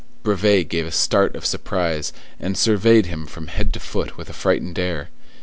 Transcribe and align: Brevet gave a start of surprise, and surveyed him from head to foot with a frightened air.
Brevet 0.23 0.67
gave 0.67 0.87
a 0.87 0.91
start 0.91 1.35
of 1.35 1.45
surprise, 1.45 2.11
and 2.39 2.57
surveyed 2.57 3.05
him 3.05 3.27
from 3.27 3.49
head 3.49 3.71
to 3.73 3.79
foot 3.79 4.17
with 4.17 4.31
a 4.31 4.33
frightened 4.33 4.79
air. 4.79 5.09